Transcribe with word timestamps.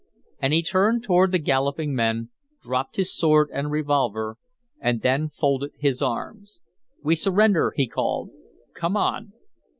And 0.39 0.51
he 0.51 0.63
turned 0.63 1.03
toward 1.03 1.31
the 1.31 1.37
galloping 1.37 1.93
men, 1.93 2.29
dropped 2.63 2.95
his 2.95 3.15
sword 3.15 3.51
and 3.53 3.69
revolver, 3.69 4.37
and 4.79 5.03
then 5.03 5.29
folded 5.29 5.73
his 5.77 6.01
arms. 6.01 6.59
"We 7.03 7.13
surrender," 7.13 7.71
he 7.75 7.87
called. 7.87 8.31
"Come 8.73 8.97
on." 8.97 9.33